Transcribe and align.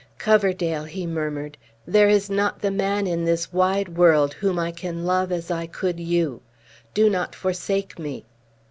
"Coverdale," 0.17 0.85
he 0.85 1.05
murmured, 1.05 1.59
"there 1.85 2.09
is 2.09 2.27
not 2.27 2.59
the 2.61 2.71
man 2.71 3.05
in 3.05 3.23
this 3.23 3.53
wide 3.53 3.89
world 3.89 4.33
whom 4.33 4.57
I 4.57 4.71
can 4.71 5.05
love 5.05 5.31
as 5.31 5.51
I 5.51 5.67
could 5.67 5.99
you. 5.99 6.41
Do 6.95 7.07
not 7.07 7.35
forsake 7.35 7.99
me!" 7.99 8.25